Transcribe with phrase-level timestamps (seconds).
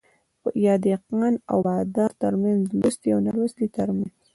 [0.65, 4.13] يا دهقان او بادار ترمنځ ،لوستي او نالوستي ترمنځ